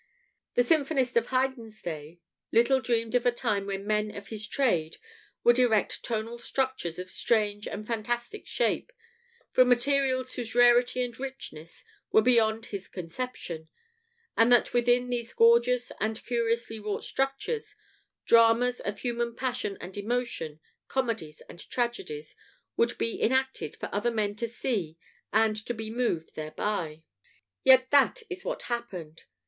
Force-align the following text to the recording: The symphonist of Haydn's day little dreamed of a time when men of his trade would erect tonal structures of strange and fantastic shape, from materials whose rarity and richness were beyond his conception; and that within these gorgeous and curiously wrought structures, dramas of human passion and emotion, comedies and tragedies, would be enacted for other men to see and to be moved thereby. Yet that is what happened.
The 0.55 0.63
symphonist 0.63 1.15
of 1.15 1.27
Haydn's 1.27 1.79
day 1.79 2.19
little 2.51 2.81
dreamed 2.81 3.13
of 3.13 3.23
a 3.23 3.31
time 3.31 3.67
when 3.67 3.85
men 3.85 4.09
of 4.09 4.29
his 4.29 4.47
trade 4.47 4.97
would 5.43 5.59
erect 5.59 6.03
tonal 6.03 6.39
structures 6.39 6.97
of 6.97 7.07
strange 7.07 7.67
and 7.67 7.85
fantastic 7.85 8.47
shape, 8.47 8.91
from 9.51 9.69
materials 9.69 10.33
whose 10.33 10.55
rarity 10.55 11.03
and 11.03 11.19
richness 11.19 11.85
were 12.11 12.23
beyond 12.23 12.65
his 12.65 12.87
conception; 12.87 13.69
and 14.35 14.51
that 14.51 14.73
within 14.73 15.11
these 15.11 15.33
gorgeous 15.33 15.91
and 15.99 16.25
curiously 16.25 16.79
wrought 16.79 17.03
structures, 17.03 17.75
dramas 18.25 18.79
of 18.79 19.01
human 19.01 19.35
passion 19.35 19.77
and 19.79 19.95
emotion, 19.97 20.59
comedies 20.87 21.41
and 21.41 21.69
tragedies, 21.69 22.33
would 22.75 22.97
be 22.97 23.21
enacted 23.21 23.75
for 23.75 23.87
other 23.91 24.09
men 24.09 24.35
to 24.37 24.47
see 24.47 24.97
and 25.31 25.55
to 25.63 25.75
be 25.75 25.91
moved 25.91 26.33
thereby. 26.33 27.03
Yet 27.63 27.91
that 27.91 28.23
is 28.31 28.43
what 28.43 28.63
happened. 28.63 29.25